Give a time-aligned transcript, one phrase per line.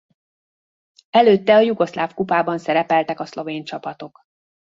[1.09, 4.21] Előtte a jugoszláv kupában szerepeltek a szlovén csapatok.